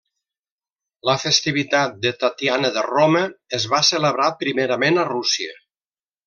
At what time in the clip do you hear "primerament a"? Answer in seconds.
4.41-5.09